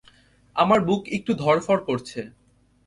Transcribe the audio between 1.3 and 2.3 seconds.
ধড়ফড় করছে।